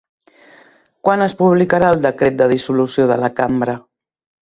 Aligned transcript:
Quan 1.09 1.25
es 1.27 1.35
publicarà 1.43 1.93
el 1.97 2.01
decret 2.09 2.43
de 2.43 2.51
dissolució 2.57 3.11
de 3.15 3.23
la 3.27 3.35
cambra? 3.43 3.81